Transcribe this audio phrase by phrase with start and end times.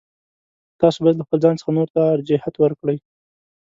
[0.81, 2.97] تاسو باید له خپل ځان څخه نورو ته ارجحیت ورکړئ.